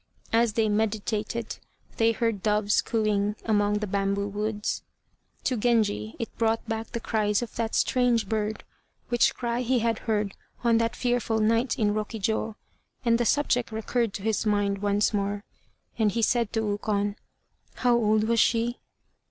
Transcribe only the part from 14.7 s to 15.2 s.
once